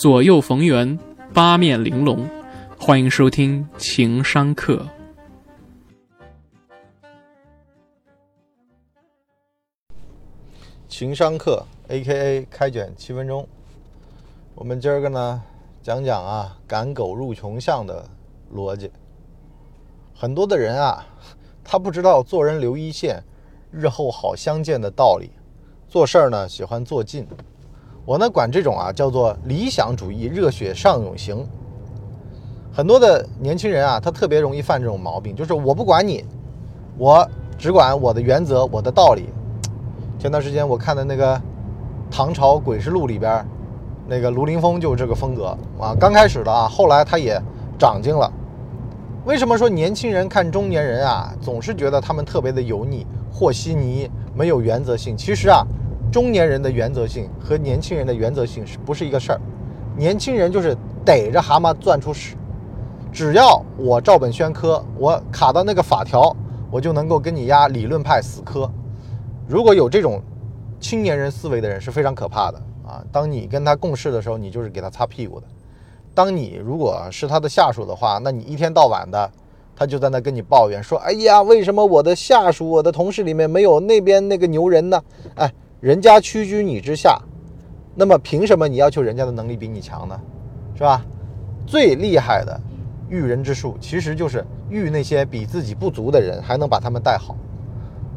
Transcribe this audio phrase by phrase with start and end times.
[0.00, 0.98] 左右逢源，
[1.34, 2.26] 八面玲珑。
[2.78, 4.86] 欢迎收听情商课。
[10.88, 13.46] 情商课 A.K.A 开卷七分钟。
[14.54, 15.42] 我们今儿个呢，
[15.82, 18.02] 讲讲啊“赶狗入穷巷”的
[18.54, 18.90] 逻辑。
[20.14, 21.04] 很多的人啊，
[21.62, 23.22] 他不知道做人留一线，
[23.70, 25.30] 日后好相见的道理。
[25.86, 27.28] 做事儿呢，喜欢做尽。
[28.04, 31.46] 我呢，管这种啊叫做理想主义热血上涌型。
[32.72, 36.24] 很多的年轻人啊，他特别容易犯这种毛病，就是我不管你，
[36.96, 37.28] 我
[37.58, 39.28] 只管我的原则、我的道理。
[40.18, 41.36] 前段时间我看的那个
[42.10, 43.44] 《唐朝诡事录》里边，
[44.06, 45.94] 那个卢凌风就是这个风格啊。
[45.98, 47.40] 刚开始的啊，后来他也
[47.78, 48.30] 长进了。
[49.24, 55.16] 为什么说年轻人看中年人啊，总是觉得他们特别的油腻、和稀泥、没有原则性？
[55.16, 55.66] 其实啊，
[56.10, 59.40] 中年人的原则性和年轻人的原则性是不是一个事儿？
[59.96, 62.36] 年轻人就是逮着蛤蟆钻出屎，
[63.12, 66.34] 只要我照本宣科，我卡到那个法条，
[66.70, 68.70] 我就能够跟你压理论派死磕。
[69.46, 70.20] 如果有这种
[70.80, 73.04] 青年人思维的人是非常可怕的啊！
[73.12, 75.46] 当你跟他共事的时候，你就是给他擦屁股的；
[76.14, 79.30] 当你如果是他的下属的话，那你一天到晚的，
[79.76, 85.02] 他就在那跟你抱怨说：“哎呀，为什么我的下属、我的同事里面没有那边那个牛人呢？
[85.34, 87.18] 哎，人家屈居你之下，
[87.94, 90.20] 那么凭什么你要求人家的能力比你强呢？
[90.74, 91.04] 是吧？
[91.66, 92.60] 最厉害的
[93.08, 97.34] 育人之术，其实就是育那些比自己不足的人，还能把他们带好。”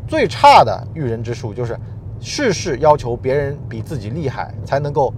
[0.08, 1.80] 最差的育人之术就是
[2.20, 5.14] 事事要求别人比自己厉害，才能够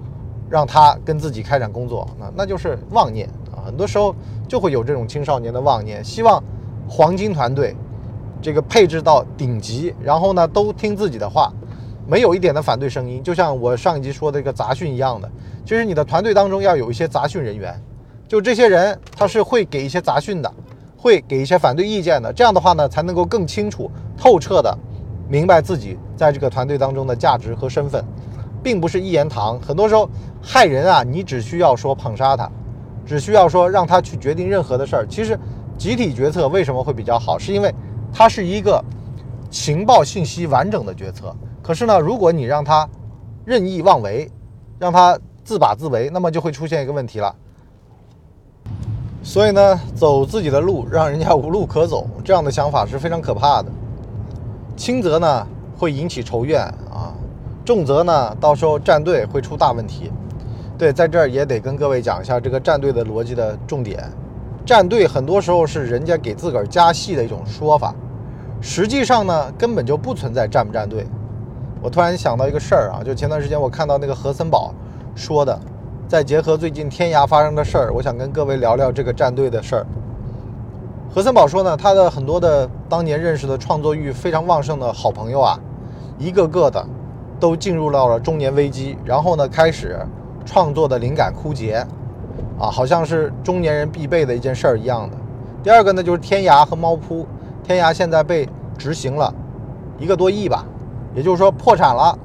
[0.48, 3.66] 让他跟自己开展工作，那那就是妄念啊！
[3.66, 4.16] 很多时候
[4.48, 6.42] 就会有这种青少年的妄念，希望
[6.88, 7.76] 黄金团队
[8.40, 11.52] 这个配置到顶级，然后呢都听自己的话，
[12.08, 13.24] 没有一点的反对声音。
[13.24, 15.30] 就像我上一集说的这个杂训一样的，
[15.64, 17.80] 其实你的团队当中要有一些杂训人员，
[18.28, 20.54] 就这些人他是会给一些杂训的。
[20.98, 24.76] 会给一些反对意见的，这样的话呢，才能够更清楚、透彻的
[25.30, 28.04] 明白自己在这个团队当中的价值和身份，
[28.64, 29.60] 并不是一言堂。
[29.60, 30.10] 很多时候
[30.42, 32.50] 害人啊，你只需要说捧杀他，
[33.06, 35.06] 只需要说让他去决定任何的事儿。
[35.08, 35.38] 其实
[35.78, 37.38] 集体决策为什么会比较好？
[37.38, 37.72] 是因为
[38.12, 38.84] 它是一个
[39.52, 41.36] 情报信息完整的决策。
[41.66, 42.88] 可是呢，如果你让他
[43.44, 44.30] 任意妄为，
[44.78, 47.36] 让他自把自为，那么就会出现一个问题了。
[49.24, 53.72] 所以呢，走自己的路，让人家无路可走，这样的想法是非常可怕的。
[54.78, 56.62] 轻则呢会引起仇怨
[56.94, 57.12] 啊，
[57.66, 60.12] 重则呢到时候站队会出大问题。
[60.78, 64.08] 对，在这儿也得跟各位讲一下这个站队的逻辑的重点。
[64.64, 67.96] 站队很多时候是人家给自个儿加戏的一种说法，
[68.62, 71.08] 实际上呢根本就不存在站不站队。
[71.86, 74.74] 我突然想到一个事儿啊，就前段时间我看到那个何森堡
[75.16, 75.56] 说的。
[76.08, 79.86] 再结合最近天涯发生的事儿，我想跟各位聊聊这个战队的事儿。
[81.14, 85.60] 何森宝说呢，他的很多的当年认识的创作欲非常旺盛的好朋友啊，
[86.18, 86.84] 一个个的
[87.40, 90.00] 都进入到了中年危机，然后呢开始
[90.44, 91.86] 创作的灵感枯竭，
[92.60, 95.16] 啊，好像是中年人必备的一件事儿一样的。
[95.62, 97.28] 第二个呢就是天涯和猫扑，
[97.64, 99.32] 天涯现在被执行了
[100.00, 100.66] 一个多亿吧，
[101.16, 102.18] 也就是说破产了，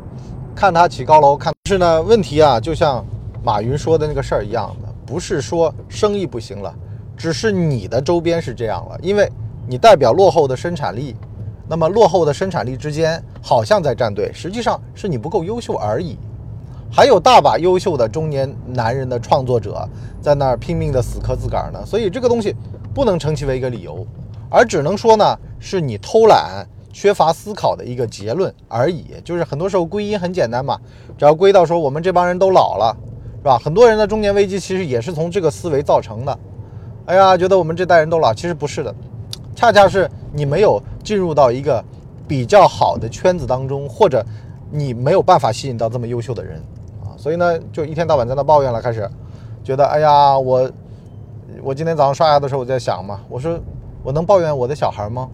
[0.55, 3.05] 看他起高楼，看是呢问题啊，就像。
[3.43, 6.75] 马云说的那个事儿一样的，不是说生意不行了，
[7.17, 9.27] 只是你的周边是这样了，因为
[9.67, 11.17] 你代表落后的生产力，
[11.67, 16.19] 那么落后的生产力之间好像在站队，实际上是你不够优秀而已。
[16.93, 19.89] 还有大把优秀的中年男人的创作者
[20.21, 22.55] 在那儿拼命的死磕自个儿呢，所以这个东西
[22.93, 24.07] 不能称其为一个理由，
[24.51, 25.25] 而只能说呢，
[25.59, 29.07] 是你偷懒、缺乏思考的一个结论而已。
[29.25, 30.79] 就是很多时候归因很简单嘛，
[31.17, 32.97] 只要归到说我们这帮人都老了。
[33.43, 33.59] 是吧？
[33.59, 36.39] 很多人的中年危机其实也是从这个思维造成的。
[37.07, 38.95] 哎呀，觉得我们这代人都老，其实不是的，
[39.57, 41.83] 恰恰是你没有进入到一个
[42.29, 44.23] 比较好的圈子当中，或者
[44.71, 46.63] 你没有办法吸引到这么优秀的人
[47.03, 47.17] 啊。
[47.17, 49.11] 所以呢，就一天到晚在那抱怨了，开始
[49.65, 50.71] 觉得哎呀，我
[51.63, 53.59] 我今天早上刷牙的时候我在想嘛，我说
[54.03, 55.27] 我能抱怨我的小孩吗？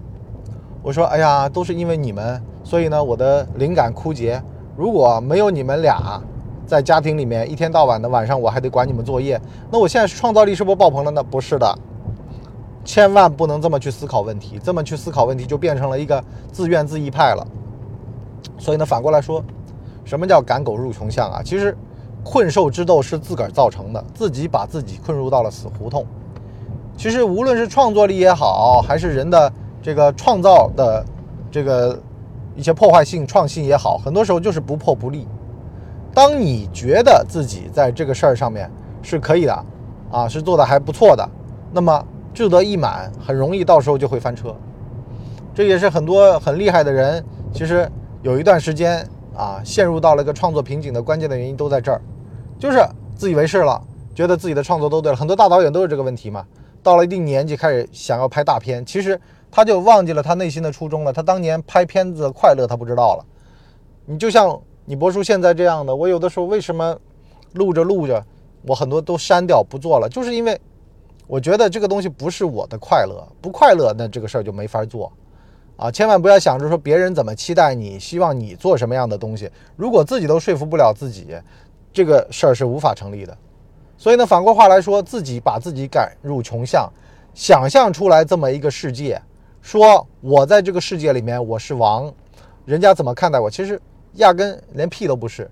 [0.87, 4.41] 我说哎呀，都是因为你们，所以呢，我的灵感枯竭。
[4.77, 6.23] 如果没有你们俩。
[6.65, 9.41] 在家庭里面一天到晚的晚上我还得管你们作业，
[9.71, 11.23] 那我现在创造力是不是爆棚了呢？
[11.23, 11.79] 不是的，
[12.85, 17.47] 千万不能这么去思考问题，这么去思考问题就变成了一个自怨自艾派了。
[18.59, 19.45] 所以呢，反过来说，
[20.05, 21.41] 什么叫赶狗入穷巷啊？
[21.41, 21.77] 其实
[22.25, 26.05] 困兽之斗是自个儿造成的，自己把自己困入到了死胡同。
[26.97, 29.53] 其实无论是创作力也好，还是人的
[29.87, 31.05] 这个创造的
[31.49, 31.97] 这个
[32.57, 35.29] 一些破坏性创新也好，很多时候就是不破不立。
[36.13, 38.69] 当你觉得自己在这个事儿上面
[39.01, 39.65] 是可以的，
[40.11, 41.25] 啊，是做的还不错的，
[41.73, 42.05] 那么
[42.35, 44.53] 志得意满，很容易到时候就会翻车。
[45.55, 47.89] 这也是很多很厉害的人，其实
[48.23, 52.01] 有一段时间啊，陷入到了一个创作瓶颈的关键的原因都在这儿，
[52.59, 52.85] 就是
[53.15, 53.81] 自以为是了，
[54.17, 55.17] 觉得自己的创作都对了。
[55.17, 56.45] 很多大导演都是这个问题嘛，
[56.83, 59.21] 到了一定年纪开始想要拍大片，其实
[59.57, 61.11] 他就忘记了他内心的初衷了。
[61.11, 63.25] 他当年拍片子快乐他不知道了。
[64.05, 66.95] 你就像你博叔现在这样的，我有的时候为什么
[67.55, 68.23] 录着录着，
[68.61, 70.61] 我很多都删掉不做了，就是因为
[71.27, 75.11] 我觉得这个东西不是我的快乐，不快乐那这个事儿就没法做。
[75.79, 79.51] 啊，千万不要想着说别人怎么期待你，希望你做什么样的东西。
[79.75, 81.35] 如果自己都说服不了自己，
[81.95, 83.35] 这个事儿是无法成立的。
[83.97, 86.93] 所以呢，反过话来说，自己把自己赶入穷巷，
[87.33, 89.19] 想象出来这么一个世界，
[89.67, 92.09] 说我在这个世界里面我是王，
[92.65, 93.51] 人家怎么看待我？
[93.51, 93.83] 其实
[94.13, 95.51] 压根连屁都不是，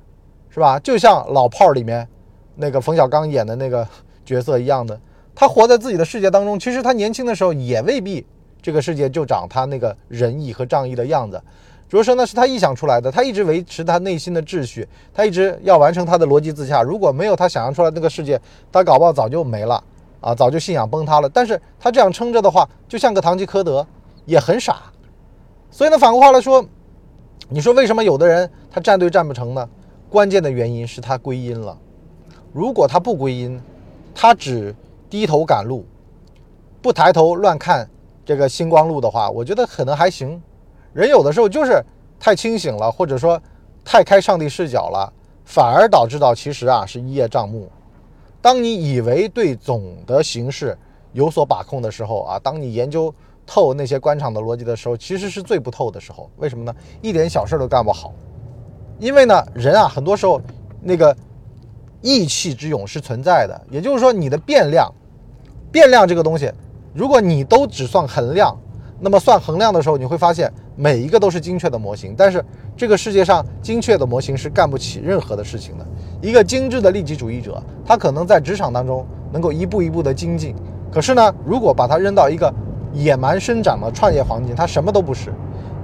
[0.49, 0.79] 是吧？
[0.79, 2.07] 就像《老炮儿》里面
[2.55, 3.85] 那个冯小刚演的那个
[4.25, 4.97] 角色一样的，
[5.35, 8.25] 他活在自己的世界当中，其实他年轻的时候也未必。
[8.63, 11.43] 这个世界就长他那个仁义和仗义的样子，
[11.89, 13.11] 主要说那是他臆想出来的。
[13.11, 16.83] 他一直维持他内心的秩序，他一直要完成他的逻辑自洽。
[16.83, 18.41] 如果没有他想象出来那个世界，
[18.71, 19.83] 他搞不好早就没了
[20.21, 21.29] 啊，早就信仰崩塌了。
[21.29, 23.85] 但是他这样撑着的话，就像个堂吉诃德，
[24.25, 24.83] 也很傻。
[25.71, 26.65] 所以呢，反过话来说，
[27.49, 29.69] 你说为什么有的人他站队站不成呢？
[30.09, 31.77] 关键的原因是他归因了。
[32.53, 33.61] 如果他不归因，
[34.15, 34.75] 他只
[35.11, 35.85] 低头赶路，
[36.81, 37.89] 不抬头乱看。
[38.27, 40.41] 这个星光路的话，我觉得可能还行。
[40.95, 41.85] 人有的时候就是
[42.19, 43.39] 太清醒了，或者说
[43.85, 45.13] 太开上帝视角了，
[45.45, 47.69] 反而导致到其实啊是一叶障目。
[48.41, 50.75] 当你以为对总的形势
[51.13, 53.15] 有所把控的时候啊，当你研究
[53.47, 56.31] 透那些官场的逻辑的时候，其实是最不透的时候。
[56.37, 56.75] 为什么呢？
[57.03, 58.13] 一点小事都干不好。
[58.99, 60.41] 因为呢，人啊，很多时候
[60.81, 61.15] 那个
[62.01, 64.93] 意气之勇是存在的，也就是说你的变量，
[65.73, 66.51] 变量这个东西。
[66.95, 68.57] 如果你都只算衡量，
[69.01, 72.15] 那么算衡量的时候，你会发现每一个都是精确的模型。
[72.17, 72.43] 但是
[72.77, 75.85] 这个世界上精确的模型是干不起任何的事情的。
[76.23, 80.55] 一个精致的利己主义者，他可能在职场当中能够一步一步的精进。
[80.93, 82.55] 可是呢，如果把他扔到一个
[82.95, 85.31] 野蛮生长的创业环境，他什么都不是。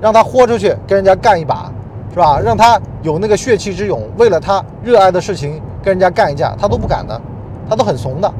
[0.00, 1.70] 让他豁出去跟人家干一把，
[2.10, 2.40] 是吧？
[2.40, 7.20] 让他有那个血气之勇，为了他热爱的事情跟人家干一架，他都不敢的，
[7.68, 8.32] 他都很怂的。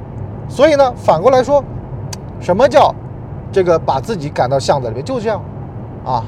[0.49, 1.63] 所以呢，反过来说。
[2.41, 2.95] 什么叫
[3.53, 5.05] 这个把自己赶到巷子里面？
[5.05, 5.43] 就这样，
[6.07, 6.25] 啊，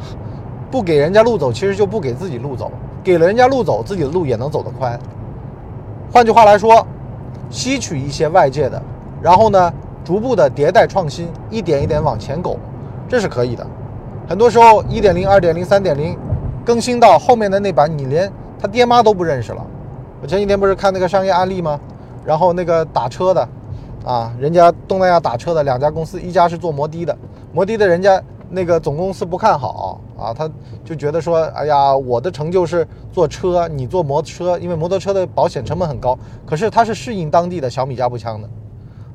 [0.70, 2.70] 不给人家路走，其实就不给自己路走。
[3.02, 5.00] 给了人家路走，自己的路也能走得宽。
[6.12, 6.86] 换句话来说，
[7.48, 8.82] 吸取一些外界的，
[9.22, 9.72] 然后呢，
[10.04, 12.58] 逐步的迭代创新，一点一点往前拱，
[13.08, 13.66] 这是可以的。
[14.28, 16.16] 很多时候，一点零、二点零、三点零
[16.64, 19.66] 更新到后面的那版，你连他爹妈都不认识了。
[20.20, 21.78] 我前几天不是看那个商业案例吗？
[22.24, 23.48] 然后那个打车的。
[24.04, 27.16] 啊，人家东南亚打车的两家公司，一家是做摩的的，
[27.52, 28.20] 摩的的人家
[28.50, 30.50] 那个总公司不看好啊，他
[30.84, 38.48] 就觉得说，哎呀，我的成就是做车，你做摩托车，因为摩托车的保险成本很高，可是它是适应当地的小米加步枪的。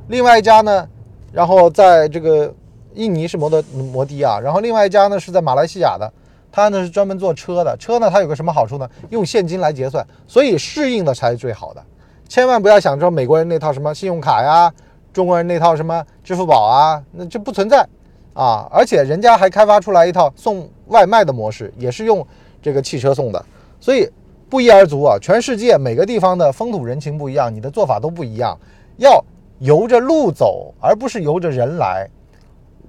[0.08, 0.88] 另外一家呢，
[1.32, 2.54] 然后在这个
[2.94, 6.12] 印尼是摩的摩的啊，然后另外一家呢是在马来西亚的，
[6.52, 8.90] 他呢是专门做车的，车呢它有个什么好处呢？
[9.10, 11.84] 用现金来结算，所以适应的才是最好的。
[12.28, 14.74] 千万不要想着美国人那套什么信用卡呀，
[15.14, 17.88] 中国人那套什么支付宝啊，那就不存在
[18.34, 18.68] 啊！
[18.72, 22.26] 而且人家还开发出来一套送外卖的模式，也是用
[22.62, 23.46] 这个汽车送的，
[23.80, 24.10] 所以
[24.50, 25.18] 不一而足啊！
[25.22, 28.58] 全世界每个地方的风土人情不一样，你的做法都不一样，
[28.98, 29.24] 要
[29.60, 32.10] 由着路走，而不是由着人来。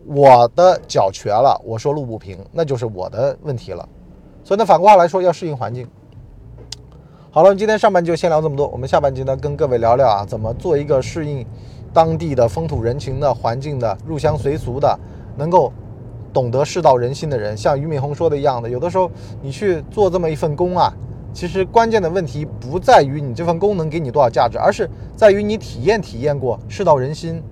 [0.07, 3.87] 我的脚瘸了，我说路不平，那就是我的问题了。
[4.43, 5.87] 所以呢，反过话来说，要适应环境。
[7.31, 8.67] 好了，今天上半集就先聊这么多。
[8.69, 11.45] 我们下半集呢，跟各位聊聊啊，怎么做一个适应
[11.93, 14.99] 当地的风土人情的环境的入乡随俗的，
[15.37, 15.71] 能够
[16.33, 17.55] 懂得世道人心的人。
[17.55, 19.11] 像俞敏洪说的一样的，有的时候
[19.43, 20.91] 你去做这么一份工啊，
[21.33, 27.43] 其实关键的问题不在于你这份功能给你多少价值，而是在于你体验体验过世道人心，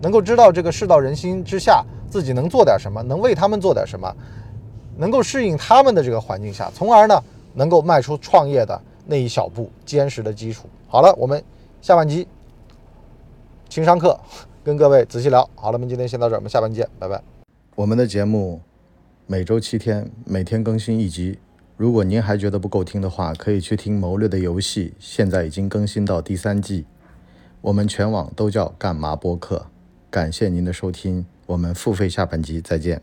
[0.00, 4.12] 能够知道这个世道人心之下自己能做点什么，能为他们做点什么，
[4.96, 7.22] 能够适应他们的这个环境下，从而呢，
[7.54, 8.80] 能够迈出创业的。
[9.08, 10.68] 那一小步坚实的基础。
[10.88, 11.40] 好了，我们
[11.80, 12.26] 下半集
[13.68, 14.18] 情商课
[14.64, 15.48] 跟各位仔细聊。
[15.54, 17.22] 好了，我们今天先到这儿，我们下半集见，拜拜。
[17.76, 18.60] 我们的节目
[19.28, 21.38] 每周七天，每天更新一集。
[21.76, 26.86] 如果您还觉得不够听的话，可以去听《谋略的游戏》，现在已经更新到第三季。
[27.60, 29.66] 我们全网都叫干嘛播客。
[30.10, 33.02] 感谢您的收听，我们付费下半集再见。